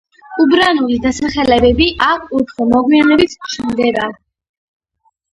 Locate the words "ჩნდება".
3.57-4.07